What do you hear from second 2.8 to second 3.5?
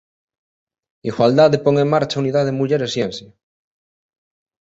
e Ciencia